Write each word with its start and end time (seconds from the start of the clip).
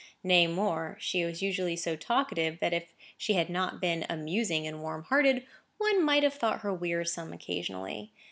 Nay 0.23 0.47
more; 0.47 0.97
she 0.99 1.23
was 1.23 1.43
usually 1.43 1.75
so 1.75 1.95
talkative, 1.95 2.59
that 2.59 2.73
if 2.73 2.91
she 3.19 3.33
had 3.33 3.51
not 3.51 3.79
been 3.79 4.03
amusing 4.09 4.65
and 4.65 4.81
warm 4.81 5.03
hearted, 5.03 5.45
one 5.77 6.03
might 6.03 6.23
have 6.23 6.33
thought 6.33 6.61
her 6.61 6.73
wearisome 6.73 7.31
occasionally. 7.33 8.11